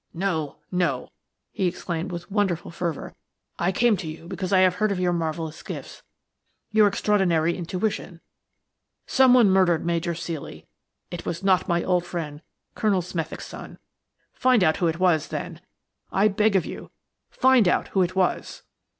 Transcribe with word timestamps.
No, 0.15 0.55
no!" 0.71 1.11
he 1.51 1.67
exclaimed 1.67 2.11
with 2.11 2.31
wonderful 2.31 2.71
fervour. 2.71 3.13
"I 3.59 3.71
came 3.71 3.95
to 3.97 4.07
you 4.07 4.27
because 4.27 4.51
I 4.51 4.61
have 4.61 4.73
heard 4.77 4.91
of 4.91 4.99
your 4.99 5.13
marvellous 5.13 5.61
gifts, 5.61 6.01
your 6.71 6.87
extraordinary 6.87 7.55
intuition. 7.55 8.19
Someone 9.05 9.51
murdered 9.51 9.85
Major 9.85 10.15
Ceely! 10.15 10.65
It 11.11 11.23
was 11.27 11.43
not 11.43 11.67
my 11.69 11.83
old 11.83 12.03
friend 12.03 12.41
Colonel 12.73 13.03
Smethick's 13.03 13.45
son. 13.45 13.77
Find 14.33 14.63
out 14.63 14.77
who 14.77 14.87
it 14.87 14.97
was, 14.99 15.27
then! 15.27 15.61
I 16.11 16.29
beg 16.29 16.55
of 16.55 16.65
you, 16.65 16.89
find 17.29 17.67
out 17.67 17.89
who 17.89 18.01
it 18.01 18.15
was!" 18.15 18.63